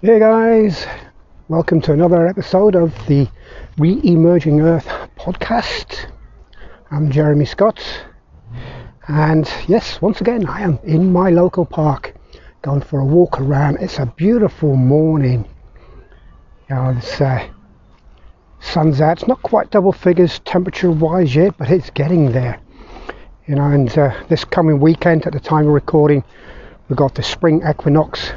Hey 0.00 0.20
guys, 0.20 0.86
welcome 1.48 1.80
to 1.80 1.92
another 1.92 2.28
episode 2.28 2.76
of 2.76 2.94
the 3.08 3.26
Re 3.78 4.00
Emerging 4.04 4.60
Earth 4.60 4.86
podcast. 5.16 6.08
I'm 6.92 7.10
Jeremy 7.10 7.44
Scott, 7.44 7.82
and 9.08 9.50
yes, 9.66 10.00
once 10.00 10.20
again, 10.20 10.46
I 10.46 10.60
am 10.60 10.78
in 10.84 11.12
my 11.12 11.30
local 11.30 11.66
park 11.66 12.14
going 12.62 12.80
for 12.80 13.00
a 13.00 13.04
walk 13.04 13.40
around. 13.40 13.78
It's 13.80 13.98
a 13.98 14.06
beautiful 14.06 14.76
morning. 14.76 15.44
You 16.70 16.76
know, 16.76 16.94
it's 16.96 17.20
uh, 17.20 17.48
sun's 18.60 19.00
out, 19.00 19.18
it's 19.18 19.26
not 19.26 19.42
quite 19.42 19.72
double 19.72 19.92
figures 19.92 20.38
temperature 20.44 20.92
wise 20.92 21.34
yet, 21.34 21.58
but 21.58 21.72
it's 21.72 21.90
getting 21.90 22.30
there. 22.30 22.60
You 23.48 23.56
know, 23.56 23.64
and 23.64 23.98
uh, 23.98 24.14
this 24.28 24.44
coming 24.44 24.78
weekend, 24.78 25.26
at 25.26 25.32
the 25.32 25.40
time 25.40 25.66
of 25.66 25.72
recording, 25.72 26.22
we've 26.88 26.96
got 26.96 27.16
the 27.16 27.24
spring 27.24 27.62
equinox 27.68 28.30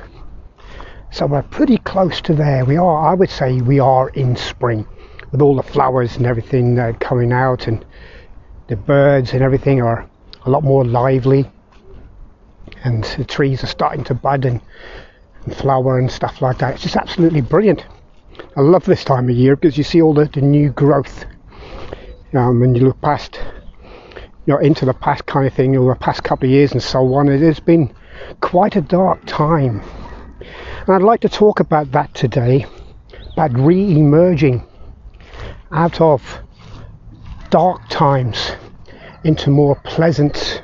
so 1.12 1.26
we're 1.26 1.44
pretty 1.44 1.78
close 1.78 2.22
to 2.22 2.34
there. 2.34 2.64
We 2.64 2.78
are, 2.78 3.06
I 3.06 3.14
would 3.14 3.30
say, 3.30 3.60
we 3.60 3.80
are 3.80 4.10
in 4.10 4.38
spring 4.38 4.88
with 5.32 5.42
all 5.42 5.58
the 5.58 5.64
flowers 5.64 6.16
and 6.16 6.26
everything 6.26 6.80
uh, 6.80 6.94
coming 7.02 7.34
out, 7.34 7.68
and 7.68 7.86
the 8.68 8.78
birds 8.78 9.34
and 9.34 9.42
everything 9.42 9.82
are 9.82 10.10
a 10.46 10.50
lot 10.50 10.64
more 10.64 10.86
lively, 10.86 11.52
and 12.86 13.04
the 13.04 13.26
trees 13.26 13.62
are 13.62 13.68
starting 13.68 14.06
to 14.06 14.14
bud 14.14 14.46
and, 14.46 14.62
and 15.44 15.56
flower 15.56 16.00
and 16.00 16.10
stuff 16.10 16.42
like 16.42 16.60
that. 16.60 16.76
It's 16.76 16.84
just 16.84 16.96
absolutely 16.96 17.42
brilliant. 17.42 17.86
I 18.56 18.62
love 18.62 18.86
this 18.86 19.04
time 19.04 19.30
of 19.30 19.36
year 19.36 19.58
because 19.58 19.78
you 19.78 19.84
see 19.84 20.02
all 20.02 20.14
the, 20.14 20.26
the 20.26 20.42
new 20.42 20.70
growth. 20.70 21.26
Um, 22.34 22.62
when 22.62 22.74
you 22.74 22.86
look 22.86 23.02
past, 23.02 23.38
you 24.46 24.54
know, 24.54 24.60
into 24.60 24.86
the 24.86 24.94
past 24.94 25.26
kind 25.26 25.46
of 25.46 25.54
thing, 25.54 25.76
over 25.76 25.94
the 25.94 26.00
past 26.00 26.24
couple 26.24 26.48
of 26.48 26.52
years 26.52 26.72
and 26.72 26.82
so 26.82 27.14
on, 27.16 27.28
it 27.28 27.42
has 27.42 27.60
been 27.60 27.94
quite 28.40 28.78
a 28.78 28.82
dark 28.82 29.26
time 29.26 29.82
and 30.88 30.96
I'd 30.96 31.04
like 31.04 31.22
to 31.22 31.30
talk 31.30 31.60
about 31.60 31.92
that 31.92 32.14
today, 32.16 32.66
about 33.34 33.54
re 33.54 33.96
emerging 33.96 34.66
out 35.72 36.02
of 36.02 36.40
dark 37.52 37.88
times 37.90 38.54
into 39.24 39.52
more 39.52 39.76
pleasant, 39.84 40.64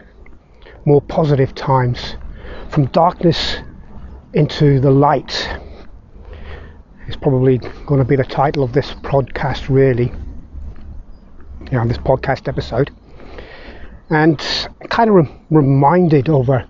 more 0.85 1.01
positive 1.01 1.53
times, 1.53 2.15
from 2.69 2.87
darkness 2.87 3.57
into 4.33 4.79
the 4.79 4.89
light. 4.89 5.49
It's 7.07 7.17
probably 7.17 7.59
going 7.85 7.99
to 7.99 8.05
be 8.05 8.15
the 8.15 8.23
title 8.23 8.63
of 8.63 8.73
this 8.73 8.93
podcast, 8.95 9.69
really, 9.69 10.11
you 11.71 11.77
know, 11.77 11.87
this 11.87 11.99
podcast 11.99 12.47
episode. 12.47 12.89
And 14.09 14.39
kind 14.89 15.09
of 15.11 15.15
re- 15.15 15.41
reminded 15.51 16.27
over 16.27 16.67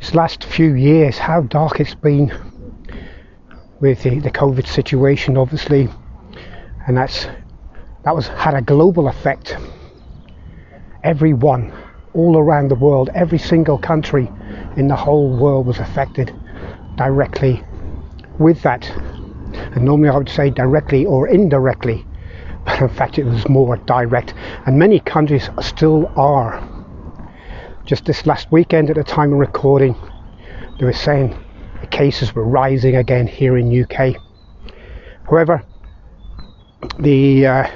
these 0.00 0.14
last 0.14 0.42
few 0.42 0.74
years 0.74 1.16
how 1.16 1.42
dark 1.42 1.78
it's 1.80 1.94
been 1.94 2.32
with 3.80 4.02
the, 4.02 4.18
the 4.20 4.30
COVID 4.30 4.66
situation, 4.66 5.36
obviously, 5.36 5.88
and 6.86 6.96
that's 6.96 7.26
that 8.04 8.14
was 8.14 8.28
had 8.28 8.54
a 8.54 8.62
global 8.62 9.08
effect. 9.08 9.56
Everyone, 11.02 11.72
all 12.14 12.38
around 12.38 12.68
the 12.68 12.74
world, 12.74 13.10
every 13.14 13.38
single 13.38 13.78
country 13.78 14.30
in 14.76 14.88
the 14.88 14.96
whole 14.96 15.36
world 15.36 15.66
was 15.66 15.78
affected 15.78 16.34
directly 16.96 17.62
with 18.38 18.62
that. 18.62 18.88
And 19.74 19.84
normally 19.84 20.08
I 20.08 20.16
would 20.16 20.28
say 20.28 20.50
directly 20.50 21.04
or 21.04 21.28
indirectly, 21.28 22.06
but 22.64 22.80
in 22.80 22.88
fact 22.88 23.18
it 23.18 23.24
was 23.24 23.48
more 23.48 23.76
direct, 23.76 24.34
and 24.66 24.78
many 24.78 25.00
countries 25.00 25.50
still 25.60 26.10
are. 26.16 26.66
Just 27.84 28.04
this 28.04 28.26
last 28.26 28.50
weekend, 28.50 28.90
at 28.90 28.96
the 28.96 29.04
time 29.04 29.32
of 29.32 29.38
recording, 29.38 29.94
they 30.78 30.86
were 30.86 30.92
saying 30.92 31.36
the 31.86 31.96
cases 31.96 32.34
were 32.34 32.44
rising 32.44 32.96
again 32.96 33.26
here 33.26 33.56
in 33.56 33.82
UK. 33.82 34.16
However, 35.28 35.62
the 36.98 37.46
uh, 37.46 37.70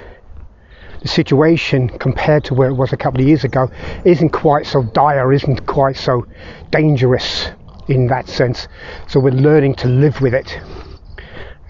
the 1.01 1.09
situation 1.09 1.89
compared 1.89 2.45
to 2.45 2.55
where 2.55 2.69
it 2.69 2.75
was 2.75 2.93
a 2.93 2.97
couple 2.97 3.21
of 3.21 3.27
years 3.27 3.45
ago 3.45 3.71
isn't 4.05 4.31
quite 4.31 4.67
so 4.67 4.83
dire, 4.83 5.33
isn't 5.33 5.67
quite 5.67 5.97
so 5.97 6.27
dangerous 6.71 7.51
in 7.89 8.09
that 8.09 8.29
sense. 8.29 8.69
So 9.09 9.21
we're 9.21 9.31
learning 9.31 9.77
to 9.77 9.89
live 9.89 10.21
with 10.21 10.35
it, 10.35 10.61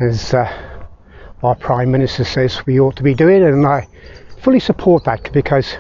as 0.00 0.34
uh, 0.34 0.50
our 1.43 1.55
Prime 1.55 1.91
Minister 1.91 2.25
says 2.25 2.67
we 2.67 2.81
ought 2.81 2.97
to 2.97 3.03
be 3.03 3.15
doing, 3.15 3.43
and 3.45 3.67
I 3.67 3.87
fully 4.39 4.61
support 4.61 5.05
that 5.05 5.33
because 5.33 5.77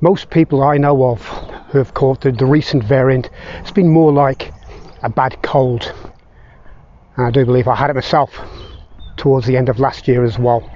most 0.00 0.30
people 0.30 0.62
I 0.62 0.76
know 0.76 1.04
of 1.04 1.26
who 1.70 1.78
have 1.78 1.94
caught 1.94 2.20
the, 2.20 2.32
the 2.32 2.46
recent 2.46 2.84
variant, 2.84 3.30
it's 3.60 3.72
been 3.72 3.88
more 3.88 4.12
like 4.12 4.52
a 5.02 5.08
bad 5.08 5.42
cold. 5.42 5.92
And 7.16 7.26
I 7.26 7.30
do 7.30 7.44
believe 7.44 7.68
I 7.68 7.74
had 7.74 7.90
it 7.90 7.94
myself 7.94 8.38
towards 9.16 9.46
the 9.46 9.56
end 9.56 9.68
of 9.68 9.78
last 9.78 10.08
year 10.08 10.24
as 10.24 10.38
well. 10.38 10.68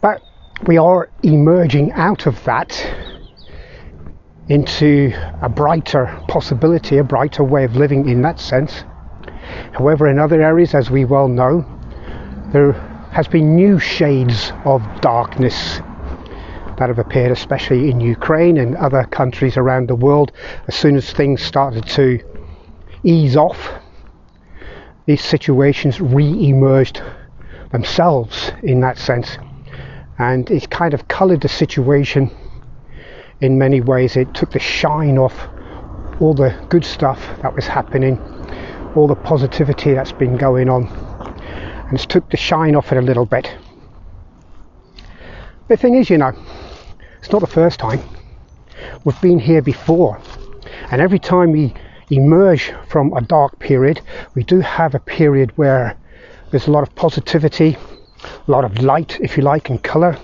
But 0.00 0.22
we 0.66 0.78
are 0.78 1.10
emerging 1.22 1.92
out 1.92 2.26
of 2.26 2.42
that 2.44 2.72
into 4.48 5.12
a 5.42 5.48
brighter 5.48 6.22
possibility, 6.28 6.98
a 6.98 7.04
brighter 7.04 7.44
way 7.44 7.64
of 7.64 7.76
living 7.76 8.08
in 8.08 8.22
that 8.22 8.38
sense. 8.40 8.84
However, 9.72 10.08
in 10.08 10.18
other 10.18 10.40
areas, 10.40 10.74
as 10.74 10.90
we 10.90 11.04
well 11.04 11.28
know, 11.28 11.64
there 12.52 12.72
has 13.12 13.26
been 13.28 13.56
new 13.56 13.78
shades 13.78 14.52
of 14.64 14.82
darkness 15.00 15.80
that 16.78 16.88
have 16.88 16.98
appeared, 16.98 17.32
especially 17.32 17.90
in 17.90 18.00
Ukraine 18.00 18.56
and 18.56 18.76
other 18.76 19.04
countries 19.04 19.56
around 19.56 19.88
the 19.88 19.94
world. 19.94 20.32
As 20.68 20.74
soon 20.74 20.96
as 20.96 21.12
things 21.12 21.42
started 21.42 21.86
to 21.86 22.20
ease 23.02 23.36
off, 23.36 23.70
these 25.06 25.22
situations 25.22 26.00
re 26.00 26.48
emerged 26.48 27.02
themselves 27.70 28.52
in 28.62 28.80
that 28.80 28.98
sense. 28.98 29.38
And 30.18 30.50
it 30.50 30.70
kind 30.70 30.94
of 30.94 31.08
coloured 31.08 31.42
the 31.42 31.48
situation 31.48 32.30
in 33.40 33.58
many 33.58 33.80
ways. 33.80 34.16
It 34.16 34.34
took 34.34 34.52
the 34.52 34.58
shine 34.58 35.18
off 35.18 35.48
all 36.20 36.34
the 36.34 36.54
good 36.68 36.84
stuff 36.84 37.20
that 37.42 37.54
was 37.54 37.66
happening, 37.66 38.18
all 38.94 39.06
the 39.06 39.14
positivity 39.14 39.92
that's 39.92 40.12
been 40.12 40.36
going 40.36 40.68
on, 40.68 40.86
and 41.88 42.00
it 42.00 42.08
took 42.08 42.30
the 42.30 42.36
shine 42.36 42.74
off 42.74 42.92
it 42.92 42.98
a 42.98 43.02
little 43.02 43.26
bit. 43.26 43.54
The 45.68 45.76
thing 45.76 45.94
is, 45.94 46.08
you 46.08 46.18
know, 46.18 46.32
it's 47.26 47.32
not 47.32 47.40
the 47.40 47.48
first 47.48 47.80
time. 47.80 48.00
We've 49.02 49.20
been 49.20 49.40
here 49.40 49.60
before. 49.60 50.20
And 50.92 51.00
every 51.00 51.18
time 51.18 51.50
we 51.50 51.74
emerge 52.08 52.72
from 52.86 53.12
a 53.14 53.20
dark 53.20 53.58
period, 53.58 54.00
we 54.36 54.44
do 54.44 54.60
have 54.60 54.94
a 54.94 55.00
period 55.00 55.50
where 55.58 55.96
there's 56.52 56.68
a 56.68 56.70
lot 56.70 56.84
of 56.84 56.94
positivity, 56.94 57.76
a 58.22 58.48
lot 58.48 58.64
of 58.64 58.80
light, 58.80 59.18
if 59.20 59.36
you 59.36 59.42
like, 59.42 59.70
and 59.70 59.82
colour. 59.82 60.16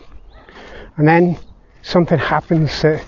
And 0.96 1.08
then 1.08 1.36
something 1.82 2.20
happens 2.20 2.82
that 2.82 3.04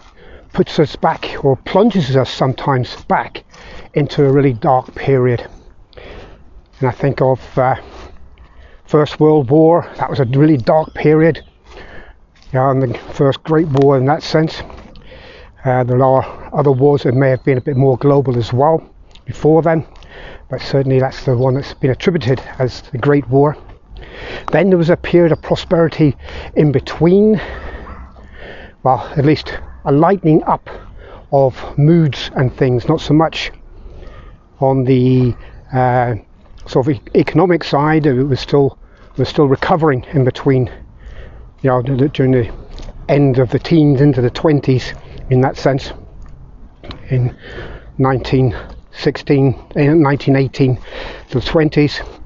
puts 0.53 0.81
us 0.81 0.97
back 0.97 1.45
or 1.45 1.55
plunges 1.55 2.17
us 2.17 2.31
sometimes 2.31 3.01
back 3.05 3.45
into 3.93 4.25
a 4.25 4.33
really 4.33 4.55
dark 4.55 4.93
period. 4.97 5.47
And 6.81 6.89
I 6.89 6.91
think 6.91 7.21
of 7.21 7.41
uh, 7.57 7.77
First 8.87 9.21
World 9.21 9.51
War, 9.51 9.89
that 9.99 10.11
was 10.11 10.19
a 10.19 10.25
really 10.25 10.57
dark 10.57 10.93
period 10.95 11.45
yeah, 12.55 12.73
the 12.73 12.97
first 13.15 13.43
Great 13.43 13.67
War 13.67 13.99
in 13.99 14.05
that 14.05 14.23
sense. 14.23 14.63
Uh, 15.65 15.83
there 15.83 16.01
are 16.05 16.51
other 16.55 16.71
wars 16.71 17.03
that 17.03 17.13
may 17.13 17.29
have 17.31 17.43
been 17.43 17.59
a 17.59 17.61
bit 17.61 17.77
more 17.77 17.99
global 17.99 18.39
as 18.39 18.53
well 18.53 18.81
before 19.25 19.61
then, 19.61 19.85
but 20.49 20.61
certainly 20.61 21.01
that's 21.01 21.25
the 21.25 21.37
one 21.37 21.55
that's 21.55 21.75
been 21.75 21.91
attributed 21.91 22.39
as 22.61 22.83
the 22.93 22.99
Great 22.99 23.29
War. 23.29 23.57
Then 24.53 24.69
there 24.69 24.79
was 24.79 24.89
a 24.89 24.97
period 24.97 25.33
of 25.33 25.43
prosperity 25.43 26.17
in 26.55 26.71
between, 26.71 27.41
well, 28.85 29.01
at 29.17 29.25
least 29.25 29.59
a 29.85 29.91
lightening 29.91 30.45
up 30.45 30.71
of 31.33 31.77
moods 31.77 32.31
and 32.37 32.57
things, 32.57 32.89
not 32.89 33.01
so 33.01 33.15
much 33.15 33.51
on 34.61 34.85
the 34.85 35.35
uh, 35.73 36.15
sort 36.67 36.87
of 36.87 37.01
economic 37.17 37.65
side, 37.65 38.07
it 38.07 38.23
was 38.23 38.39
still 38.39 38.79
was 39.17 39.29
still 39.29 39.49
recovering 39.49 40.05
in 40.13 40.25
between 40.25 40.71
you 41.65 41.71
know, 41.71 41.83
during 41.83 42.33
the 42.33 42.53
end 43.09 43.39
of 43.39 43.49
the 43.49 43.59
teens 43.59 44.03
into 44.03 44.21
the 44.21 44.31
20s 44.31 44.93
in 45.31 45.41
that 45.41 45.57
sense 45.57 45.93
in 47.09 47.35
1916 47.97 49.53
1918 49.53 50.77
to 50.77 51.41
the 51.41 51.41
20s 51.41 52.21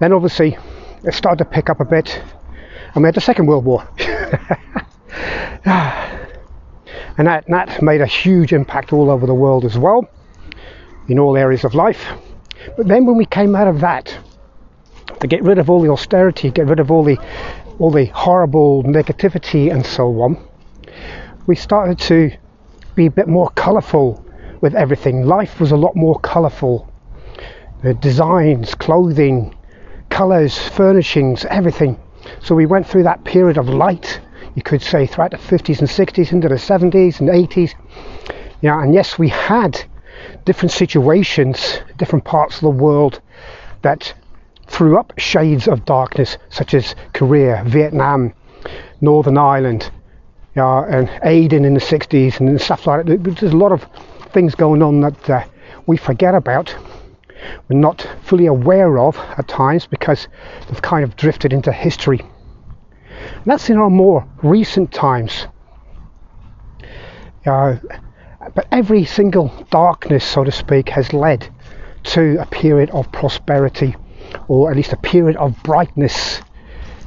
then 0.00 0.12
obviously 0.12 0.58
it 1.04 1.14
started 1.14 1.38
to 1.38 1.44
pick 1.44 1.70
up 1.70 1.78
a 1.78 1.84
bit 1.84 2.20
and 2.94 3.04
we 3.04 3.06
had 3.06 3.14
the 3.14 3.20
second 3.20 3.46
world 3.46 3.64
war. 3.64 3.88
And 7.16 7.26
that, 7.26 7.46
that 7.48 7.82
made 7.82 8.00
a 8.00 8.06
huge 8.06 8.52
impact 8.52 8.92
all 8.92 9.10
over 9.10 9.26
the 9.26 9.34
world 9.34 9.64
as 9.64 9.76
well 9.76 10.08
in 11.08 11.18
all 11.18 11.36
areas 11.36 11.64
of 11.64 11.74
life. 11.74 12.06
But 12.76 12.86
then 12.86 13.06
when 13.06 13.16
we 13.16 13.26
came 13.26 13.56
out 13.56 13.66
of 13.66 13.80
that 13.80 14.16
to 15.20 15.26
get 15.26 15.42
rid 15.42 15.58
of 15.58 15.68
all 15.68 15.82
the 15.82 15.90
austerity 15.90 16.48
get 16.52 16.66
rid 16.66 16.78
of 16.78 16.92
all 16.92 17.02
the 17.02 17.18
all 17.78 17.90
the 17.90 18.06
horrible 18.06 18.82
negativity 18.82 19.72
and 19.72 19.84
so 19.86 20.20
on, 20.22 20.36
we 21.46 21.54
started 21.54 21.98
to 21.98 22.30
be 22.94 23.06
a 23.06 23.10
bit 23.10 23.28
more 23.28 23.48
colourful 23.50 24.24
with 24.60 24.74
everything. 24.74 25.24
Life 25.24 25.60
was 25.60 25.70
a 25.70 25.76
lot 25.76 25.94
more 25.94 26.18
colourful. 26.20 26.92
the 27.82 27.94
designs, 27.94 28.74
clothing, 28.74 29.54
colours, 30.10 30.58
furnishings, 30.58 31.44
everything. 31.44 31.96
So 32.40 32.56
we 32.56 32.66
went 32.66 32.86
through 32.88 33.04
that 33.04 33.22
period 33.22 33.56
of 33.56 33.68
light, 33.68 34.20
you 34.56 34.62
could 34.62 34.82
say, 34.82 35.06
throughout 35.06 35.30
the 35.30 35.36
50s 35.36 35.78
and 35.78 35.88
60s 35.88 36.32
into 36.32 36.48
the 36.48 36.56
70s 36.56 37.20
and 37.20 37.28
80s. 37.28 37.74
Yeah, 38.60 38.82
and 38.82 38.92
yes, 38.92 39.16
we 39.16 39.28
had 39.28 39.80
different 40.44 40.72
situations, 40.72 41.80
different 41.96 42.24
parts 42.24 42.56
of 42.56 42.62
the 42.62 42.70
world 42.70 43.20
that 43.82 44.12
threw 44.68 44.98
up 44.98 45.12
shades 45.18 45.66
of 45.66 45.84
darkness, 45.84 46.38
such 46.50 46.74
as 46.74 46.94
Korea, 47.14 47.62
Vietnam, 47.66 48.32
Northern 49.00 49.38
Ireland, 49.38 49.90
yeah, 50.56 50.84
and 50.88 51.10
Aden 51.22 51.64
in 51.64 51.74
the 51.74 51.80
60s 51.80 52.40
and 52.40 52.60
stuff 52.60 52.86
like 52.86 53.06
that. 53.06 53.22
There's 53.22 53.52
a 53.52 53.56
lot 53.56 53.72
of 53.72 53.86
things 54.32 54.54
going 54.54 54.82
on 54.82 55.00
that 55.00 55.30
uh, 55.30 55.44
we 55.86 55.96
forget 55.96 56.34
about, 56.34 56.74
we're 57.68 57.78
not 57.78 58.06
fully 58.22 58.46
aware 58.46 58.98
of 58.98 59.16
at 59.16 59.48
times 59.48 59.86
because 59.86 60.28
they've 60.68 60.82
kind 60.82 61.04
of 61.04 61.16
drifted 61.16 61.52
into 61.52 61.72
history. 61.72 62.20
And 62.20 63.44
that's 63.46 63.70
in 63.70 63.78
our 63.78 63.90
more 63.90 64.26
recent 64.42 64.92
times. 64.92 65.46
Uh, 67.46 67.76
but 68.54 68.66
every 68.72 69.04
single 69.04 69.52
darkness, 69.70 70.24
so 70.24 70.44
to 70.44 70.52
speak, 70.52 70.88
has 70.90 71.12
led 71.12 71.48
to 72.04 72.38
a 72.40 72.46
period 72.46 72.90
of 72.90 73.10
prosperity, 73.12 73.94
or 74.48 74.70
at 74.70 74.76
least 74.76 74.92
a 74.92 74.96
period 74.96 75.36
of 75.36 75.60
brightness 75.62 76.40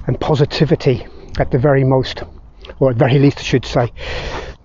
and 0.07 0.19
positivity 0.19 1.07
at 1.39 1.51
the 1.51 1.57
very 1.57 1.83
most, 1.83 2.23
or 2.79 2.91
at 2.91 2.97
the 2.97 3.05
very 3.05 3.19
least, 3.19 3.39
I 3.39 3.43
should 3.43 3.65
say. 3.65 3.91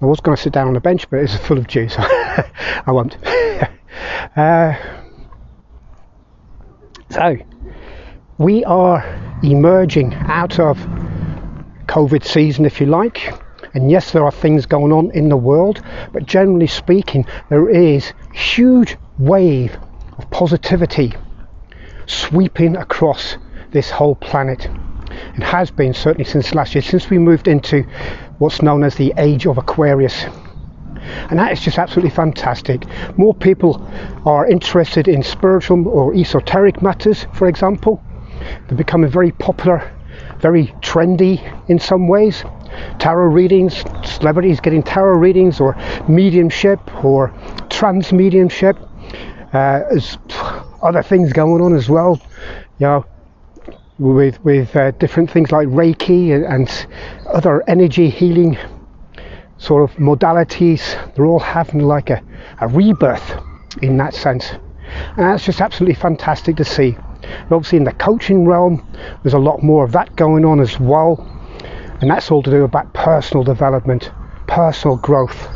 I 0.01 0.05
was 0.05 0.21
going 0.21 0.37
to 0.37 0.43
sit 0.43 0.53
down 0.53 0.69
on 0.69 0.75
the 0.75 0.81
bench, 0.81 1.09
but 1.09 1.21
it's 1.21 1.37
full 1.37 1.59
of 1.59 1.71
so 1.71 1.81
I 1.99 2.85
won't. 2.89 3.17
uh, 4.37 4.75
so, 7.11 7.37
we 8.39 8.65
are 8.65 9.03
emerging 9.43 10.13
out 10.15 10.59
of 10.59 10.77
COVID 11.87 12.25
season, 12.25 12.67
if 12.67 12.81
you 12.81 12.87
like. 12.87 13.33
And 13.75 13.91
yes, 13.91 14.13
there 14.13 14.25
are 14.25 14.33
things 14.33 14.67
going 14.67 14.93
on 14.93 15.11
in 15.13 15.29
the 15.29 15.37
world, 15.37 15.83
but 16.13 16.27
generally 16.27 16.67
speaking, 16.67 17.27
there 17.49 17.69
is 17.69 18.13
huge 18.33 18.97
wave 19.19 19.79
of 20.19 20.31
positivity 20.31 21.15
sweeping 22.07 22.77
across 22.77 23.37
this 23.73 23.91
whole 23.91 24.15
planet. 24.15 24.69
It 25.37 25.43
has 25.43 25.71
been 25.71 25.95
certainly 25.95 26.25
since 26.25 26.55
last 26.55 26.75
year, 26.75 26.83
since 26.83 27.11
we 27.11 27.19
moved 27.19 27.49
into 27.49 27.83
what's 28.39 28.63
known 28.63 28.83
as 28.85 28.95
the 28.97 29.13
age 29.17 29.47
of 29.47 29.59
Aquarius. 29.59 30.25
And 31.31 31.39
that 31.39 31.53
is 31.53 31.61
just 31.61 31.79
absolutely 31.79 32.11
fantastic. 32.11 32.85
More 33.17 33.35
people 33.35 33.87
are 34.25 34.47
interested 34.47 35.09
in 35.09 35.23
spiritual 35.23 35.89
or 35.89 36.15
esoteric 36.15 36.83
matters, 36.83 37.27
for 37.33 37.49
example. 37.49 38.03
They're 38.69 38.77
becoming 38.77 39.11
very 39.11 39.33
popular, 39.33 39.91
very 40.39 40.67
trendy 40.83 41.41
in 41.69 41.79
some 41.79 42.09
ways. 42.09 42.45
Tarot 42.99 43.29
readings, 43.29 43.85
celebrities 44.05 44.61
getting 44.61 44.83
tarot 44.83 45.19
readings, 45.19 45.61
or 45.61 45.77
mediumship, 46.09 47.05
or 47.05 47.33
trance 47.71 48.13
mediumship. 48.13 48.77
Uh, 49.53 49.83
there's 49.91 50.19
other 50.87 51.03
things 51.03 51.33
going 51.33 51.61
on 51.61 51.75
as 51.75 51.89
well. 51.89 52.21
You 52.79 52.87
know, 52.87 53.07
with 53.99 54.43
with 54.45 54.75
uh, 54.77 54.91
different 54.93 55.31
things 55.31 55.53
like 55.53 55.69
Reiki 55.69 56.35
and, 56.35 56.45
and, 56.45 56.87
other 57.27 57.63
energy 57.69 58.09
healing 58.09 58.57
sort 59.59 59.89
of 59.89 59.97
modalities. 59.97 60.83
They're 61.15 61.27
all 61.27 61.41
having 61.41 61.81
like 61.81 62.11
a, 62.11 62.23
a 62.61 62.69
rebirth 62.69 63.33
in 63.83 63.97
that 63.97 64.15
sense, 64.15 64.51
and 64.51 65.19
that's 65.19 65.45
just 65.45 65.61
absolutely 65.61 65.95
fantastic 65.95 66.57
to 66.57 66.65
see. 66.65 66.97
And 67.23 67.53
obviously, 67.53 67.79
in 67.79 67.85
the 67.85 67.93
coaching 67.93 68.47
realm, 68.47 68.87
there's 69.23 69.35
a 69.35 69.39
lot 69.39 69.63
more 69.63 69.85
of 69.85 69.93
that 69.93 70.15
going 70.17 70.45
on 70.45 70.61
as 70.61 70.79
well, 70.79 71.27
and 72.01 72.11
that's 72.11 72.31
all 72.31 72.43
to 72.43 72.51
do 72.51 72.65
about 72.65 72.93
personal 72.93 73.45
development, 73.45 74.11
personal 74.47 74.97
growth 74.97 75.49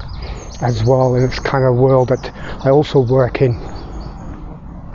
as 0.63 0.85
well 0.85 1.15
in 1.15 1.23
this 1.27 1.39
kind 1.39 1.65
of 1.65 1.77
world 1.77 2.09
that 2.09 2.31
I 2.65 2.71
also 2.71 3.01
work 3.01 3.41
in. 3.43 3.80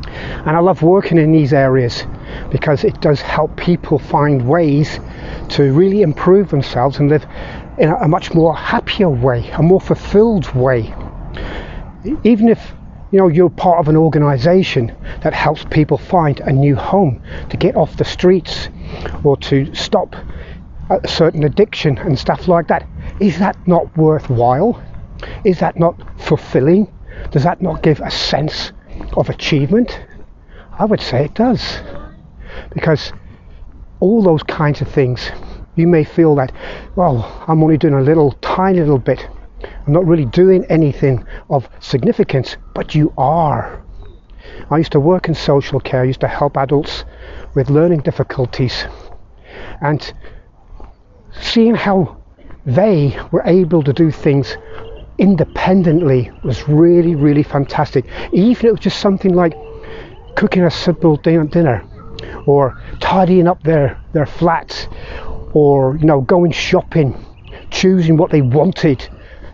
And 0.07 0.55
I 0.55 0.59
love 0.59 0.81
working 0.81 1.17
in 1.17 1.31
these 1.31 1.53
areas 1.53 2.05
because 2.51 2.83
it 2.83 3.01
does 3.01 3.21
help 3.21 3.55
people 3.57 3.99
find 3.99 4.47
ways 4.47 4.99
to 5.49 5.73
really 5.73 6.01
improve 6.01 6.49
themselves 6.49 6.99
and 6.99 7.09
live 7.09 7.25
in 7.77 7.89
a 7.89 8.07
much 8.07 8.33
more 8.33 8.55
happier 8.55 9.09
way, 9.09 9.49
a 9.51 9.63
more 9.63 9.81
fulfilled 9.81 10.53
way. 10.53 10.93
Even 12.23 12.49
if 12.49 12.73
you 13.11 13.19
know 13.19 13.27
you're 13.27 13.49
part 13.49 13.79
of 13.79 13.87
an 13.87 13.95
organization 13.95 14.95
that 15.21 15.33
helps 15.33 15.63
people 15.65 15.97
find 15.97 16.39
a 16.41 16.51
new 16.51 16.75
home 16.75 17.21
to 17.49 17.57
get 17.57 17.75
off 17.75 17.97
the 17.97 18.03
streets 18.03 18.69
or 19.23 19.37
to 19.37 19.73
stop 19.73 20.15
a 20.89 21.07
certain 21.07 21.43
addiction 21.43 21.97
and 21.99 22.17
stuff 22.17 22.47
like 22.47 22.67
that 22.67 22.87
is 23.19 23.39
that 23.39 23.55
not 23.67 23.95
worthwhile 23.97 24.81
is 25.43 25.59
that 25.59 25.79
not 25.79 25.95
fulfilling 26.19 26.91
does 27.31 27.43
that 27.43 27.61
not 27.61 27.81
give 27.81 28.01
a 28.01 28.11
sense 28.11 28.71
of 29.17 29.29
achievement? 29.29 29.99
I 30.77 30.85
would 30.85 31.01
say 31.01 31.25
it 31.25 31.33
does. 31.33 31.79
Because 32.73 33.13
all 33.99 34.21
those 34.21 34.43
kinds 34.43 34.81
of 34.81 34.87
things 34.87 35.31
you 35.75 35.87
may 35.87 36.03
feel 36.03 36.35
that 36.35 36.51
well 36.95 37.43
i'm 37.47 37.63
only 37.63 37.77
doing 37.77 37.93
a 37.93 38.01
little 38.01 38.31
tiny 38.41 38.79
little 38.79 38.99
bit. 38.99 39.27
I'm 39.87 39.93
not 39.93 40.05
really 40.05 40.25
doing 40.25 40.65
anything 40.65 41.25
of 41.49 41.69
significance 41.79 42.57
but 42.73 42.93
you 42.93 43.13
are. 43.17 43.83
I 44.69 44.77
used 44.77 44.91
to 44.93 44.99
work 44.99 45.27
in 45.27 45.33
social 45.33 45.79
care. 45.79 46.01
I 46.01 46.05
used 46.05 46.21
to 46.21 46.27
help 46.27 46.57
adults 46.57 47.05
with 47.55 47.69
learning 47.69 48.01
difficulties. 48.01 48.85
And 49.81 50.13
seeing 51.41 51.75
how 51.75 52.17
they 52.65 53.17
were 53.31 53.43
able 53.45 53.83
to 53.83 53.93
do 53.93 54.11
things 54.11 54.57
independently 55.17 56.31
was 56.43 56.67
really 56.67 57.15
really 57.15 57.43
fantastic. 57.43 58.05
Even 58.33 58.51
if 58.51 58.63
it 58.63 58.71
was 58.71 58.79
just 58.79 58.99
something 58.99 59.33
like 59.33 59.57
cooking 60.35 60.63
a 60.63 60.71
simple 60.71 61.15
dinner 61.17 61.83
or 62.45 62.81
tidying 62.99 63.47
up 63.47 63.61
their, 63.63 63.99
their 64.13 64.25
flats 64.25 64.87
or 65.53 65.97
you 65.97 66.05
know 66.05 66.21
going 66.21 66.51
shopping 66.51 67.25
choosing 67.71 68.17
what 68.17 68.31
they 68.31 68.41
wanted 68.41 69.07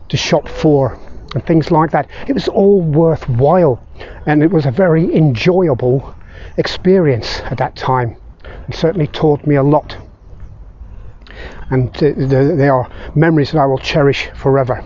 to 0.10 0.18
shop 0.18 0.48
for 0.48 1.00
and 1.34 1.46
things 1.46 1.72
like 1.72 1.92
that. 1.92 2.10
It 2.28 2.34
was 2.34 2.48
all 2.48 2.82
worthwhile 2.82 3.86
and 4.26 4.44
it 4.44 4.52
was 4.52 4.66
a 4.66 4.72
very 4.72 5.16
enjoyable 5.16 6.14
experience 6.58 7.40
at 7.46 7.58
that 7.58 7.76
time 7.76 8.18
and 8.66 8.76
certainly 8.76 9.08
taught 9.08 9.46
me 9.48 9.56
a 9.56 9.64
lot. 9.64 9.98
And 11.70 11.96
uh, 11.98 12.56
they 12.56 12.68
are 12.68 12.90
memories 13.16 13.52
that 13.52 13.60
I 13.60 13.66
will 13.66 13.78
cherish 13.78 14.30
forever 14.36 14.84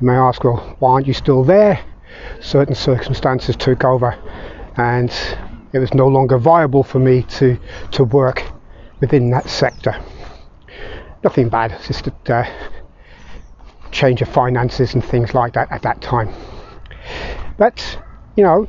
you 0.00 0.06
may 0.06 0.14
ask 0.14 0.44
well 0.44 0.76
why 0.78 0.92
aren't 0.92 1.06
you 1.06 1.14
still 1.14 1.44
there 1.44 1.80
certain 2.40 2.74
circumstances 2.74 3.56
took 3.56 3.84
over 3.84 4.16
and 4.76 5.12
it 5.72 5.78
was 5.78 5.92
no 5.94 6.08
longer 6.08 6.38
viable 6.38 6.82
for 6.82 6.98
me 6.98 7.22
to 7.22 7.58
to 7.92 8.04
work 8.04 8.42
within 9.00 9.30
that 9.30 9.48
sector. 9.48 9.94
Nothing 11.22 11.48
bad, 11.48 11.72
it's 11.72 11.88
just 11.88 12.06
a 12.06 12.34
uh, 12.34 12.46
change 13.90 14.22
of 14.22 14.28
finances 14.28 14.94
and 14.94 15.04
things 15.04 15.34
like 15.34 15.54
that 15.54 15.70
at 15.70 15.82
that 15.82 16.00
time. 16.00 16.32
But 17.58 17.98
you 18.36 18.44
know, 18.44 18.68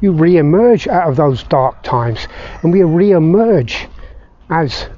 you 0.00 0.12
re-emerge 0.12 0.88
out 0.88 1.08
of 1.08 1.16
those 1.16 1.42
dark 1.44 1.82
times, 1.82 2.26
and 2.62 2.72
we 2.72 2.82
re-emerge 2.82 3.88
as 4.50 4.88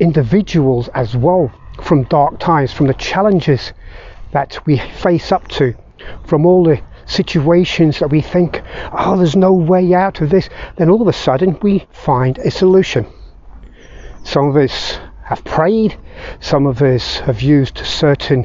individuals 0.00 0.88
as 0.88 1.16
well 1.16 1.52
from 1.82 2.04
dark 2.04 2.38
times, 2.38 2.72
from 2.72 2.86
the 2.86 2.94
challenges 2.94 3.72
that 4.34 4.58
we 4.66 4.76
face 4.76 5.32
up 5.32 5.46
to, 5.48 5.74
from 6.26 6.44
all 6.44 6.64
the 6.64 6.82
situations 7.06 8.00
that 8.00 8.10
we 8.10 8.20
think, 8.20 8.60
oh, 8.92 9.16
there's 9.16 9.36
no 9.36 9.52
way 9.52 9.94
out 9.94 10.20
of 10.20 10.28
this, 10.28 10.50
then 10.76 10.90
all 10.90 11.00
of 11.00 11.08
a 11.08 11.12
sudden 11.12 11.56
we 11.62 11.86
find 11.92 12.38
a 12.38 12.50
solution. 12.50 13.06
Some 14.24 14.48
of 14.48 14.56
us 14.56 14.98
have 15.24 15.44
prayed, 15.44 15.96
some 16.40 16.66
of 16.66 16.82
us 16.82 17.18
have 17.20 17.42
used 17.42 17.78
certain 17.78 18.44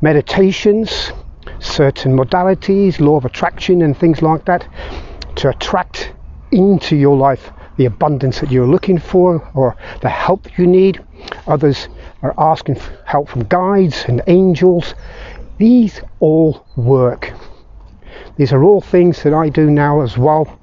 meditations, 0.00 1.12
certain 1.58 2.16
modalities, 2.16 2.98
law 2.98 3.16
of 3.16 3.26
attraction, 3.26 3.82
and 3.82 3.96
things 3.96 4.22
like 4.22 4.46
that 4.46 4.66
to 5.36 5.50
attract 5.50 6.12
into 6.52 6.96
your 6.96 7.16
life 7.16 7.52
the 7.76 7.84
abundance 7.84 8.40
that 8.40 8.50
you're 8.50 8.66
looking 8.66 8.98
for 8.98 9.46
or 9.54 9.76
the 10.00 10.08
help 10.08 10.58
you 10.58 10.66
need. 10.66 11.04
Others 11.46 11.88
are 12.22 12.34
asking 12.38 12.76
help 13.04 13.28
from 13.28 13.44
guides 13.44 14.04
and 14.08 14.22
angels. 14.26 14.94
These 15.58 16.00
all 16.20 16.66
work. 16.76 17.32
These 18.36 18.52
are 18.52 18.62
all 18.62 18.80
things 18.80 19.22
that 19.22 19.32
I 19.32 19.48
do 19.48 19.70
now 19.70 20.00
as 20.00 20.18
well. 20.18 20.58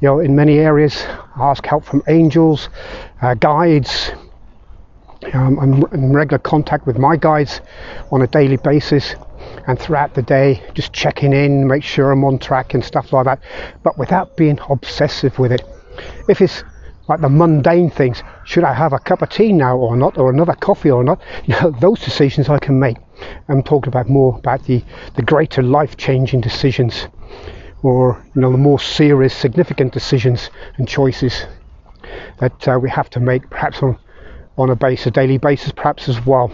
You 0.00 0.08
know, 0.08 0.20
in 0.20 0.36
many 0.36 0.58
areas, 0.58 1.04
I 1.36 1.50
ask 1.50 1.64
help 1.64 1.84
from 1.84 2.02
angels, 2.08 2.68
uh, 3.22 3.34
guides. 3.34 4.12
Um, 5.32 5.58
I'm 5.58 5.82
in 5.92 6.12
regular 6.12 6.38
contact 6.38 6.86
with 6.86 6.98
my 6.98 7.16
guides 7.16 7.60
on 8.12 8.20
a 8.20 8.26
daily 8.26 8.58
basis, 8.58 9.14
and 9.66 9.78
throughout 9.78 10.14
the 10.14 10.22
day 10.22 10.62
just 10.74 10.92
checking 10.92 11.32
in, 11.32 11.66
make 11.66 11.82
sure 11.82 12.12
I'm 12.12 12.24
on 12.24 12.38
track 12.38 12.74
and 12.74 12.84
stuff 12.84 13.12
like 13.12 13.24
that, 13.24 13.40
but 13.82 13.96
without 13.96 14.36
being 14.36 14.58
obsessive 14.68 15.38
with 15.38 15.52
it. 15.52 15.62
If 16.28 16.42
it's 16.42 16.62
like 17.08 17.20
the 17.20 17.30
mundane 17.30 17.90
things, 17.90 18.22
should 18.46 18.62
I 18.62 18.72
have 18.74 18.92
a 18.92 19.00
cup 19.00 19.22
of 19.22 19.28
tea 19.28 19.52
now 19.52 19.76
or 19.76 19.96
not, 19.96 20.16
or 20.16 20.30
another 20.30 20.54
coffee 20.54 20.90
or 20.90 21.02
not? 21.02 21.20
You 21.46 21.56
know, 21.60 21.70
those 21.72 21.98
decisions 21.98 22.48
I 22.48 22.60
can 22.60 22.78
make. 22.78 22.96
I'm 23.48 23.62
talking 23.62 23.88
about 23.88 24.08
more 24.08 24.38
about 24.38 24.62
the, 24.64 24.84
the 25.16 25.22
greater 25.22 25.62
life 25.62 25.96
changing 25.96 26.42
decisions 26.42 27.08
or 27.82 28.24
you 28.34 28.40
know 28.40 28.52
the 28.52 28.58
more 28.58 28.78
serious 28.78 29.34
significant 29.34 29.92
decisions 29.92 30.50
and 30.76 30.86
choices 30.86 31.46
that 32.38 32.68
uh, 32.68 32.78
we 32.80 32.88
have 32.88 33.10
to 33.10 33.20
make 33.20 33.50
perhaps 33.50 33.82
on 33.82 33.98
on 34.56 34.70
a 34.70 34.76
base 34.76 35.06
a 35.06 35.10
daily 35.10 35.38
basis 35.38 35.72
perhaps 35.72 36.08
as 36.08 36.24
well. 36.24 36.50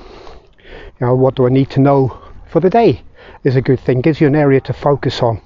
You 0.99 1.07
know 1.07 1.15
what 1.15 1.35
do 1.35 1.47
I 1.47 1.51
need 1.51 1.71
to 1.71 1.81
know 1.81 2.19
for 2.49 2.61
the 2.61 2.71
day 2.71 3.03
is 3.45 3.55
a 3.55 3.61
good 3.61 3.81
thing. 3.81 4.01
Gives 4.01 4.21
you 4.21 4.27
an 4.27 4.35
area 4.35 4.61
to 4.63 4.73
focus 4.73 5.23
on. 5.23 5.43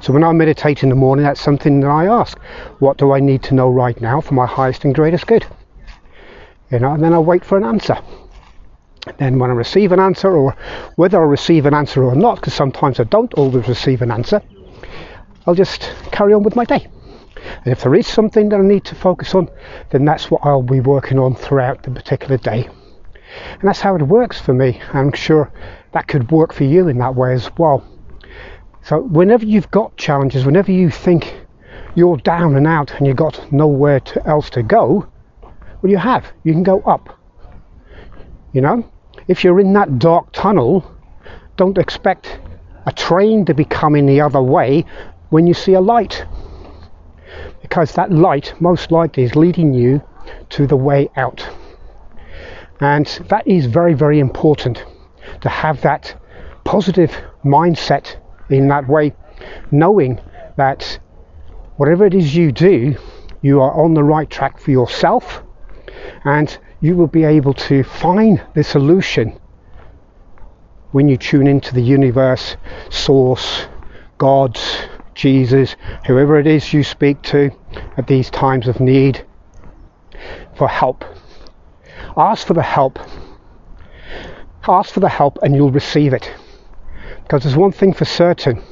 So 0.00 0.12
when 0.12 0.24
I 0.24 0.32
meditate 0.32 0.82
in 0.82 0.88
the 0.88 0.96
morning 0.96 1.24
that's 1.24 1.40
something 1.40 1.78
that 1.80 1.88
I 1.88 2.06
ask. 2.06 2.36
What 2.80 2.98
do 2.98 3.12
I 3.12 3.20
need 3.20 3.44
to 3.44 3.54
know 3.54 3.70
right 3.70 4.00
now 4.00 4.20
for 4.20 4.34
my 4.34 4.46
highest 4.46 4.84
and 4.84 4.92
greatest 4.92 5.28
good 5.28 5.46
you 6.70 6.78
know 6.78 6.92
and 6.92 7.02
then 7.02 7.12
I 7.12 7.18
wait 7.18 7.44
for 7.44 7.56
an 7.56 7.64
answer 7.64 7.98
then 9.18 9.38
when 9.38 9.50
I 9.50 9.54
receive 9.54 9.92
an 9.92 10.00
answer 10.00 10.30
or 10.36 10.56
whether 10.96 11.20
I 11.20 11.24
receive 11.24 11.66
an 11.66 11.74
answer 11.74 12.02
or 12.02 12.14
not 12.14 12.36
because 12.36 12.54
sometimes 12.54 12.98
I 13.00 13.04
don't 13.04 13.32
always 13.34 13.68
receive 13.68 14.02
an 14.02 14.10
answer 14.10 14.42
I'll 15.46 15.54
just 15.54 15.92
carry 16.10 16.34
on 16.34 16.42
with 16.42 16.56
my 16.56 16.64
day 16.64 16.88
and 17.64 17.72
if 17.72 17.82
there 17.82 17.94
is 17.94 18.06
something 18.06 18.48
that 18.48 18.60
I 18.60 18.62
need 18.62 18.84
to 18.86 18.94
focus 18.94 19.34
on, 19.34 19.48
then 19.90 20.04
that's 20.04 20.30
what 20.30 20.40
I'll 20.44 20.62
be 20.62 20.80
working 20.80 21.18
on 21.18 21.34
throughout 21.34 21.82
the 21.82 21.90
particular 21.90 22.36
day. 22.36 22.68
And 23.52 23.62
that's 23.62 23.80
how 23.80 23.94
it 23.96 24.02
works 24.02 24.40
for 24.40 24.54
me. 24.54 24.80
I'm 24.92 25.12
sure 25.12 25.52
that 25.92 26.08
could 26.08 26.30
work 26.30 26.52
for 26.52 26.64
you 26.64 26.88
in 26.88 26.98
that 26.98 27.14
way 27.14 27.34
as 27.34 27.50
well. 27.58 27.84
So, 28.82 29.00
whenever 29.00 29.44
you've 29.44 29.70
got 29.70 29.96
challenges, 29.96 30.44
whenever 30.46 30.70
you 30.72 30.90
think 30.90 31.36
you're 31.94 32.16
down 32.18 32.56
and 32.56 32.66
out 32.66 32.92
and 32.94 33.06
you've 33.06 33.16
got 33.16 33.52
nowhere 33.52 34.00
to, 34.00 34.26
else 34.26 34.48
to 34.50 34.62
go, 34.62 35.06
well, 35.82 35.90
you 35.90 35.98
have. 35.98 36.26
You 36.44 36.52
can 36.52 36.62
go 36.62 36.80
up. 36.80 37.18
You 38.52 38.60
know, 38.60 38.90
if 39.28 39.44
you're 39.44 39.60
in 39.60 39.72
that 39.74 39.98
dark 39.98 40.32
tunnel, 40.32 40.90
don't 41.56 41.78
expect 41.78 42.38
a 42.86 42.92
train 42.92 43.44
to 43.46 43.54
be 43.54 43.64
coming 43.64 44.06
the 44.06 44.20
other 44.20 44.42
way 44.42 44.84
when 45.30 45.46
you 45.46 45.54
see 45.54 45.74
a 45.74 45.80
light 45.80 46.24
because 47.60 47.92
that 47.94 48.12
light 48.12 48.54
most 48.60 48.92
likely 48.92 49.24
is 49.24 49.34
leading 49.34 49.74
you 49.74 50.00
to 50.50 50.66
the 50.66 50.76
way 50.76 51.10
out. 51.16 51.46
And 52.80 53.06
that 53.28 53.46
is 53.46 53.66
very, 53.66 53.94
very 53.94 54.20
important 54.20 54.84
to 55.40 55.48
have 55.48 55.80
that 55.80 56.14
positive 56.64 57.10
mindset 57.44 58.16
in 58.50 58.68
that 58.68 58.88
way, 58.88 59.14
knowing 59.70 60.20
that 60.56 60.98
whatever 61.76 62.06
it 62.06 62.14
is 62.14 62.36
you 62.36 62.52
do, 62.52 62.96
you 63.42 63.60
are 63.60 63.82
on 63.82 63.94
the 63.94 64.04
right 64.04 64.30
track 64.30 64.58
for 64.60 64.70
yourself 64.70 65.42
and 66.26 66.58
you 66.80 66.96
will 66.96 67.06
be 67.06 67.24
able 67.24 67.54
to 67.54 67.84
find 67.84 68.44
the 68.54 68.64
solution 68.64 69.38
when 70.90 71.08
you 71.08 71.16
tune 71.16 71.46
into 71.46 71.72
the 71.72 71.82
universe, 71.82 72.56
source, 72.90 73.66
God, 74.18 74.58
Jesus, 75.14 75.76
whoever 76.04 76.38
it 76.38 76.46
is 76.46 76.72
you 76.72 76.82
speak 76.82 77.22
to 77.22 77.50
at 77.96 78.08
these 78.08 78.28
times 78.28 78.66
of 78.66 78.80
need 78.80 79.24
for 80.56 80.68
help. 80.68 81.04
Ask 82.16 82.46
for 82.46 82.54
the 82.54 82.62
help. 82.62 82.98
Ask 84.66 84.92
for 84.92 85.00
the 85.00 85.08
help 85.08 85.38
and 85.42 85.54
you'll 85.54 85.70
receive 85.70 86.12
it. 86.12 86.30
Because 87.22 87.44
there's 87.44 87.56
one 87.56 87.72
thing 87.72 87.92
for 87.92 88.04
certain 88.04 88.62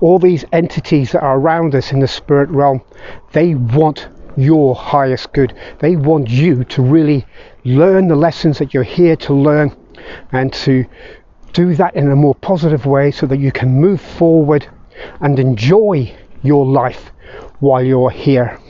all 0.00 0.18
these 0.18 0.44
entities 0.52 1.12
that 1.12 1.22
are 1.22 1.38
around 1.38 1.74
us 1.74 1.92
in 1.92 2.00
the 2.00 2.08
spirit 2.08 2.50
realm, 2.50 2.82
they 3.32 3.54
want 3.54 4.08
your 4.36 4.74
highest 4.74 5.32
good. 5.32 5.54
They 5.78 5.96
want 5.96 6.28
you 6.28 6.64
to 6.64 6.82
really 6.82 7.26
learn 7.64 8.08
the 8.08 8.16
lessons 8.16 8.58
that 8.58 8.74
you're 8.74 8.82
here 8.82 9.16
to 9.16 9.34
learn 9.34 9.76
and 10.32 10.52
to 10.52 10.84
do 11.52 11.74
that 11.74 11.96
in 11.96 12.10
a 12.10 12.16
more 12.16 12.34
positive 12.34 12.86
way 12.86 13.10
so 13.10 13.26
that 13.26 13.38
you 13.38 13.50
can 13.50 13.80
move 13.80 14.00
forward 14.00 14.68
and 15.20 15.38
enjoy 15.38 16.14
your 16.42 16.66
life 16.66 17.12
while 17.60 17.82
you're 17.82 18.10
here. 18.10 18.60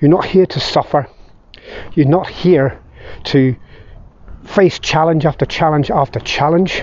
You're 0.00 0.10
not 0.10 0.26
here 0.26 0.46
to 0.46 0.60
suffer. 0.60 1.08
You're 1.94 2.06
not 2.06 2.28
here 2.28 2.80
to 3.24 3.56
face 4.44 4.78
challenge 4.78 5.24
after 5.24 5.46
challenge 5.46 5.90
after 5.90 6.20
challenge. 6.20 6.82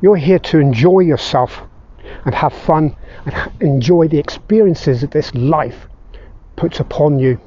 You're 0.00 0.16
here 0.16 0.38
to 0.38 0.58
enjoy 0.58 1.00
yourself 1.00 1.62
and 2.24 2.34
have 2.34 2.52
fun 2.52 2.96
and 3.24 3.52
enjoy 3.60 4.08
the 4.08 4.18
experiences 4.18 5.02
of 5.02 5.10
this 5.10 5.34
life 5.34 5.86
puts 6.56 6.80
upon 6.80 7.18
you 7.18 7.40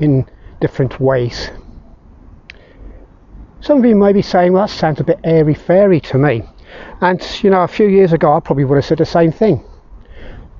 in 0.00 0.26
different 0.60 1.00
ways. 1.00 1.50
Some 3.60 3.78
of 3.78 3.84
you 3.84 3.96
may 3.96 4.12
be 4.12 4.22
saying, 4.22 4.52
well, 4.52 4.66
that 4.66 4.72
sounds 4.72 5.00
a 5.00 5.04
bit 5.04 5.18
airy 5.24 5.54
fairy 5.54 6.00
to 6.00 6.18
me. 6.18 6.42
And 7.00 7.20
you 7.42 7.50
know, 7.50 7.62
a 7.62 7.68
few 7.68 7.88
years 7.88 8.12
ago, 8.12 8.32
I 8.34 8.40
probably 8.40 8.64
would 8.64 8.76
have 8.76 8.84
said 8.84 8.98
the 8.98 9.06
same 9.06 9.32
thing. 9.32 9.64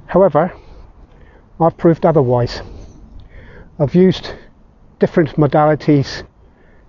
However, 0.07 0.53
I've 1.61 1.77
proved 1.77 2.07
otherwise. 2.07 2.63
I've 3.79 3.95
used 3.95 4.33
different 4.99 5.31
modalities, 5.37 6.27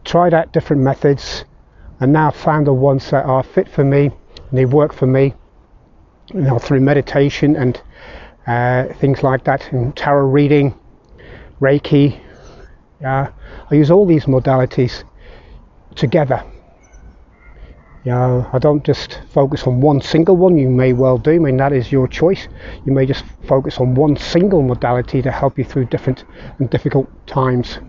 tried 0.05 0.33
out 0.33 0.53
different 0.53 0.81
methods, 0.81 1.45
and 1.99 2.13
now 2.13 2.31
found 2.31 2.67
the 2.67 2.73
ones 2.73 3.09
that 3.11 3.25
are 3.25 3.43
fit 3.43 3.67
for 3.67 3.83
me 3.83 4.11
and 4.49 4.57
they 4.57 4.65
work 4.65 4.93
for 4.93 5.07
me. 5.07 5.33
You 6.33 6.41
know, 6.41 6.59
through 6.59 6.81
meditation 6.81 7.55
and 7.55 7.81
Uh, 8.47 8.93
things 8.93 9.23
like 9.23 9.43
that, 9.43 9.71
and 9.73 9.95
tarot 9.95 10.27
reading, 10.27 10.73
Reiki. 11.59 12.19
Yeah, 13.01 13.31
I 13.69 13.75
use 13.75 13.91
all 13.91 14.05
these 14.05 14.25
modalities 14.25 15.03
together 15.95 16.43
you 18.07 18.13
know, 18.13 18.49
I 18.53 18.59
don't 18.59 18.85
just 18.85 19.19
focus 19.33 19.67
on 19.67 19.81
one 19.81 19.99
single 19.99 20.37
one. 20.37 20.57
You 20.57 20.69
may 20.69 20.93
well 20.93 21.17
do. 21.17 21.31
I 21.31 21.39
mean, 21.39 21.57
that 21.57 21.73
is 21.73 21.91
your 21.91 22.07
choice. 22.07 22.47
You 22.85 22.93
may 22.93 23.05
just 23.05 23.25
focus 23.45 23.79
on 23.79 23.95
one 23.95 24.15
single 24.15 24.61
modality 24.61 25.21
to 25.21 25.29
help 25.29 25.57
you 25.57 25.65
through 25.65 25.87
different 25.87 26.23
and 26.57 26.69
difficult 26.69 27.09
times. 27.27 27.79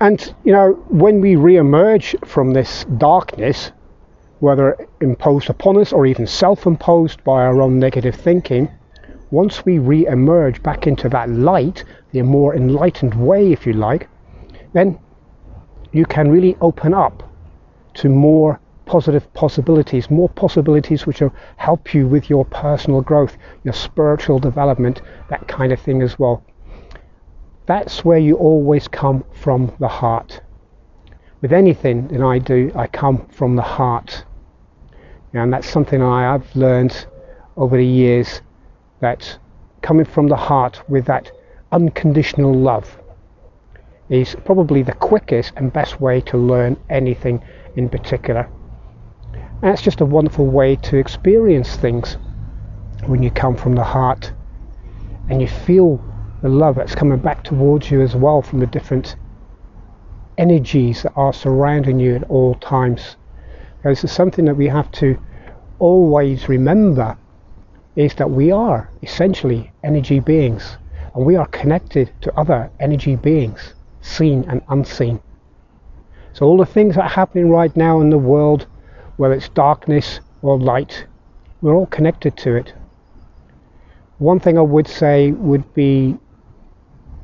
And 0.00 0.34
you 0.42 0.52
know, 0.52 0.72
when 0.88 1.20
we 1.20 1.36
re-emerge 1.36 2.16
from 2.24 2.54
this 2.54 2.84
darkness, 2.98 3.70
whether 4.44 4.76
imposed 5.00 5.48
upon 5.48 5.78
us 5.78 5.90
or 5.90 6.04
even 6.04 6.26
self-imposed 6.26 7.24
by 7.24 7.42
our 7.42 7.62
own 7.62 7.78
negative 7.78 8.14
thinking, 8.14 8.68
once 9.30 9.64
we 9.64 9.78
re-emerge 9.78 10.62
back 10.62 10.86
into 10.86 11.08
that 11.08 11.30
light, 11.30 11.82
the 12.12 12.20
more 12.20 12.54
enlightened 12.54 13.14
way, 13.14 13.52
if 13.52 13.66
you 13.66 13.72
like, 13.72 14.06
then 14.74 14.98
you 15.92 16.04
can 16.04 16.30
really 16.30 16.56
open 16.60 16.92
up 16.92 17.22
to 17.94 18.10
more 18.10 18.60
positive 18.84 19.32
possibilities, 19.32 20.10
more 20.10 20.28
possibilities 20.28 21.06
which 21.06 21.22
will 21.22 21.34
help 21.56 21.94
you 21.94 22.06
with 22.06 22.28
your 22.28 22.44
personal 22.44 23.00
growth, 23.00 23.38
your 23.64 23.72
spiritual 23.72 24.38
development, 24.38 25.00
that 25.30 25.48
kind 25.48 25.72
of 25.72 25.80
thing 25.80 26.02
as 26.02 26.18
well. 26.18 26.44
That's 27.64 28.04
where 28.04 28.18
you 28.18 28.36
always 28.36 28.88
come 28.88 29.24
from 29.32 29.72
the 29.80 29.88
heart. 29.88 30.42
With 31.40 31.52
anything 31.52 32.08
that 32.08 32.20
I 32.20 32.38
do, 32.38 32.70
I 32.74 32.86
come 32.88 33.26
from 33.28 33.56
the 33.56 33.62
heart. 33.62 34.24
And 35.34 35.52
that's 35.52 35.68
something 35.68 36.00
I 36.00 36.22
have 36.22 36.54
learned 36.54 37.06
over 37.56 37.76
the 37.76 37.86
years 37.86 38.40
that 39.00 39.38
coming 39.82 40.04
from 40.06 40.28
the 40.28 40.36
heart 40.36 40.88
with 40.88 41.06
that 41.06 41.30
unconditional 41.72 42.54
love 42.54 42.98
is 44.08 44.36
probably 44.44 44.82
the 44.82 44.92
quickest 44.92 45.52
and 45.56 45.72
best 45.72 46.00
way 46.00 46.20
to 46.20 46.38
learn 46.38 46.76
anything 46.88 47.42
in 47.74 47.88
particular. 47.88 48.48
And 49.60 49.72
it's 49.72 49.82
just 49.82 50.00
a 50.00 50.06
wonderful 50.06 50.46
way 50.46 50.76
to 50.76 50.98
experience 50.98 51.76
things 51.76 52.16
when 53.06 53.22
you 53.22 53.30
come 53.30 53.56
from 53.56 53.74
the 53.74 53.84
heart 53.84 54.32
and 55.28 55.40
you 55.40 55.48
feel 55.48 56.02
the 56.42 56.48
love 56.48 56.76
that's 56.76 56.94
coming 56.94 57.18
back 57.18 57.42
towards 57.42 57.90
you 57.90 58.02
as 58.02 58.14
well 58.14 58.40
from 58.40 58.60
the 58.60 58.66
different 58.66 59.16
energies 60.38 61.02
that 61.02 61.12
are 61.16 61.32
surrounding 61.32 61.98
you 61.98 62.14
at 62.14 62.24
all 62.24 62.54
times. 62.56 63.16
This 63.84 64.02
is 64.02 64.12
something 64.12 64.46
that 64.46 64.56
we 64.56 64.66
have 64.68 64.90
to 64.92 65.18
always 65.78 66.48
remember 66.48 67.18
is 67.96 68.14
that 68.14 68.30
we 68.30 68.50
are 68.50 68.88
essentially 69.02 69.70
energy 69.82 70.20
beings 70.20 70.78
and 71.14 71.26
we 71.26 71.36
are 71.36 71.46
connected 71.48 72.10
to 72.22 72.34
other 72.34 72.70
energy 72.80 73.14
beings, 73.14 73.74
seen 74.00 74.46
and 74.48 74.62
unseen. 74.68 75.20
So 76.32 76.46
all 76.46 76.56
the 76.56 76.64
things 76.64 76.94
that 76.94 77.02
are 77.02 77.08
happening 77.10 77.50
right 77.50 77.76
now 77.76 78.00
in 78.00 78.08
the 78.08 78.16
world, 78.18 78.66
whether 79.18 79.34
it's 79.34 79.50
darkness 79.50 80.20
or 80.40 80.58
light, 80.58 81.04
we're 81.60 81.74
all 81.74 81.86
connected 81.86 82.38
to 82.38 82.56
it. 82.56 82.72
One 84.16 84.40
thing 84.40 84.56
I 84.56 84.62
would 84.62 84.88
say 84.88 85.32
would 85.32 85.74
be 85.74 86.16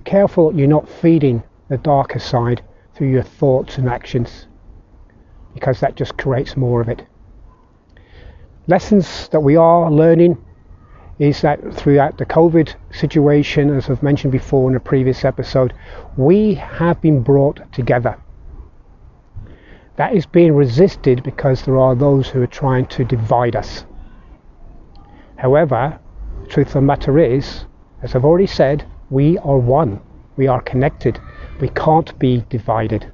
careful 0.04 0.54
you're 0.54 0.68
not 0.68 0.88
feeding 0.88 1.42
the 1.68 1.78
darker 1.78 2.18
side 2.18 2.62
through 2.94 3.08
your 3.08 3.22
thoughts 3.22 3.78
and 3.78 3.88
actions 3.88 4.46
because 5.54 5.80
that 5.80 5.96
just 5.96 6.16
creates 6.16 6.56
more 6.56 6.80
of 6.80 6.88
it. 6.88 7.06
lessons 8.66 9.28
that 9.28 9.40
we 9.40 9.56
are 9.56 9.90
learning 9.90 10.36
is 11.18 11.42
that 11.42 11.60
throughout 11.74 12.16
the 12.16 12.24
COVID 12.24 12.74
situation, 12.92 13.76
as 13.76 13.90
I've 13.90 14.02
mentioned 14.02 14.32
before 14.32 14.70
in 14.70 14.76
a 14.76 14.80
previous 14.80 15.24
episode, 15.24 15.74
we 16.16 16.54
have 16.54 17.00
been 17.02 17.22
brought 17.22 17.60
together. 17.72 18.16
That 19.96 20.14
is 20.14 20.24
being 20.24 20.54
resisted 20.54 21.22
because 21.22 21.62
there 21.62 21.76
are 21.76 21.94
those 21.94 22.28
who 22.28 22.40
are 22.40 22.46
trying 22.46 22.86
to 22.86 23.04
divide 23.04 23.54
us. 23.54 23.84
However, 25.36 25.98
the 26.42 26.48
truth 26.48 26.68
of 26.68 26.72
the 26.74 26.80
matter 26.80 27.18
is, 27.18 27.66
as 28.02 28.14
I've 28.14 28.24
already 28.24 28.46
said, 28.46 28.86
we 29.10 29.36
are 29.38 29.58
one. 29.58 30.00
We 30.36 30.46
are 30.46 30.62
connected. 30.62 31.20
We 31.60 31.68
can't 31.68 32.18
be 32.18 32.46
divided. 32.48 33.12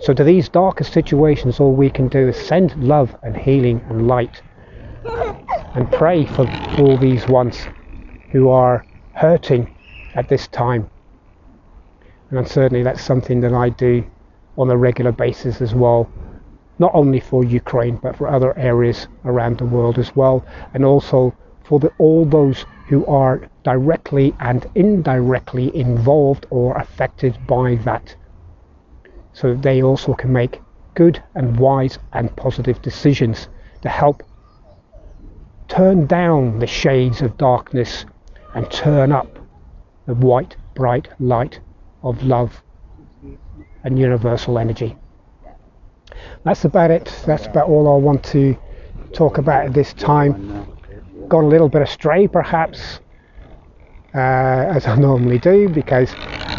So, 0.00 0.12
to 0.12 0.24
these 0.24 0.48
darker 0.48 0.84
situations, 0.84 1.60
all 1.60 1.72
we 1.72 1.90
can 1.90 2.08
do 2.08 2.28
is 2.28 2.36
send 2.36 2.82
love 2.82 3.16
and 3.22 3.36
healing 3.36 3.80
and 3.88 4.06
light 4.06 4.42
and 5.74 5.90
pray 5.90 6.24
for 6.24 6.46
all 6.78 6.96
these 6.96 7.26
ones 7.28 7.66
who 8.30 8.48
are 8.48 8.84
hurting 9.14 9.68
at 10.14 10.28
this 10.28 10.48
time. 10.48 10.88
And 12.30 12.46
certainly 12.48 12.82
that's 12.82 13.02
something 13.02 13.40
that 13.40 13.52
I 13.52 13.68
do 13.70 14.04
on 14.56 14.70
a 14.70 14.76
regular 14.76 15.12
basis 15.12 15.60
as 15.60 15.74
well, 15.74 16.10
not 16.78 16.90
only 16.94 17.20
for 17.20 17.44
Ukraine 17.44 17.96
but 18.02 18.16
for 18.16 18.28
other 18.28 18.56
areas 18.58 19.06
around 19.24 19.58
the 19.58 19.64
world 19.64 19.98
as 19.98 20.14
well, 20.16 20.44
and 20.74 20.84
also 20.84 21.34
for 21.64 21.78
the, 21.78 21.92
all 21.98 22.24
those 22.24 22.66
who 22.88 23.06
are 23.06 23.48
directly 23.62 24.34
and 24.40 24.66
indirectly 24.74 25.74
involved 25.76 26.46
or 26.50 26.76
affected 26.76 27.38
by 27.46 27.76
that, 27.76 28.16
so 29.34 29.52
that 29.52 29.62
they 29.62 29.82
also 29.82 30.14
can 30.14 30.32
make 30.32 30.62
good 30.94 31.22
and 31.34 31.58
wise 31.58 31.98
and 32.12 32.34
positive 32.36 32.80
decisions 32.80 33.48
to 33.82 33.88
help 33.88 34.22
turn 35.68 36.06
down 36.06 36.58
the 36.60 36.66
shades 36.66 37.20
of 37.20 37.36
darkness 37.36 38.06
and 38.54 38.70
turn 38.70 39.12
up 39.12 39.38
the 40.06 40.14
white, 40.14 40.56
bright 40.74 41.08
light 41.18 41.60
of 42.02 42.22
love 42.22 42.62
and 43.82 43.98
universal 43.98 44.58
energy. 44.58 44.96
That's 46.44 46.64
about 46.64 46.90
it. 46.90 47.12
That's 47.26 47.46
about 47.46 47.68
all 47.68 47.92
I 47.92 47.96
want 47.96 48.22
to 48.26 48.56
talk 49.12 49.38
about 49.38 49.66
at 49.66 49.74
this 49.74 49.92
time. 49.94 50.66
Gone 51.28 51.44
a 51.44 51.48
little 51.48 51.68
bit 51.68 51.82
astray, 51.82 52.28
perhaps, 52.28 53.00
as 54.20 54.86
I 54.86 54.96
normally 54.96 55.38
do, 55.38 55.68
because 55.68 56.14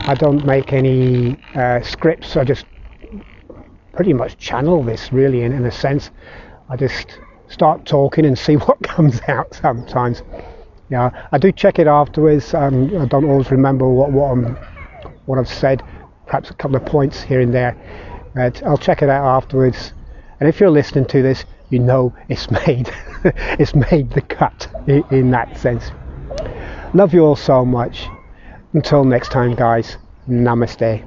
I 0.08 0.16
don't 0.16 0.46
make 0.46 0.74
any 0.74 1.38
uh, 1.56 1.82
scripts. 1.82 2.36
I 2.36 2.44
just 2.44 2.66
pretty 3.94 4.14
much 4.14 4.38
channel 4.38 4.84
this, 4.84 5.12
really, 5.14 5.44
in, 5.44 5.54
in 5.54 5.66
a 5.66 5.72
sense. 5.72 6.12
I 6.70 6.76
just 6.76 7.20
start 7.48 7.86
talking 7.86 8.26
and 8.26 8.38
see 8.48 8.56
what 8.56 8.82
comes 8.84 9.22
out 9.28 9.54
sometimes. 9.54 10.24
Yeah, 10.90 11.28
I 11.32 11.38
do 11.38 11.52
check 11.52 11.80
it 11.80 11.88
afterwards. 11.88 12.54
Um, 12.54 12.96
I 13.02 13.06
don't 13.06 13.26
always 13.26 13.50
remember 13.50 13.88
what 13.88 14.12
what, 14.12 14.32
I'm, 14.32 14.58
what 15.26 15.40
I've 15.40 15.48
said. 15.48 15.82
Perhaps 16.28 16.50
a 16.50 16.54
couple 16.56 16.76
of 16.76 16.86
points 16.86 17.22
here 17.22 17.40
and 17.40 17.54
there, 17.54 17.76
but 18.36 18.62
I'll 18.64 18.78
check 18.78 19.02
it 19.02 19.10
out 19.10 19.26
afterwards. 19.26 19.94
And 20.40 20.50
if 20.50 20.60
you're 20.60 20.70
listening 20.70 21.06
to 21.06 21.22
this, 21.22 21.46
you 21.70 21.80
know 21.80 22.14
it's 22.30 22.52
made 22.68 22.92
it's 23.24 23.74
made 23.74 24.12
the 24.12 24.22
cut 24.22 24.68
in, 24.88 25.04
in 25.12 25.32
that 25.32 25.58
sense. 25.58 25.92
Love 26.96 27.14
you 27.14 27.26
all 27.26 27.36
so 27.36 27.66
much. 27.66 28.08
Until 28.72 29.04
next 29.04 29.30
time, 29.30 29.54
guys. 29.54 29.98
Namaste. 30.30 31.06